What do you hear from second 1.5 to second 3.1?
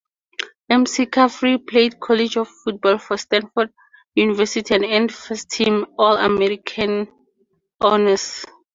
played college football